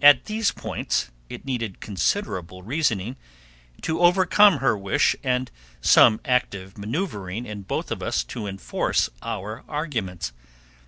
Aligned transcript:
At 0.00 0.26
these 0.26 0.52
points 0.52 1.10
it 1.28 1.44
needed 1.44 1.80
considerable 1.80 2.62
reasoning 2.62 3.16
to 3.82 3.98
overcome 4.00 4.58
her 4.58 4.78
wish 4.78 5.16
and 5.24 5.50
some 5.80 6.20
active 6.24 6.78
manoeuvring 6.78 7.44
in 7.46 7.62
both 7.62 7.90
of 7.90 8.00
us 8.00 8.22
to 8.30 8.46
enforce 8.46 9.10
our 9.22 9.64
arguments. 9.68 10.32